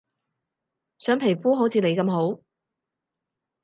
[0.97, 2.41] 想皮膚好似你咁好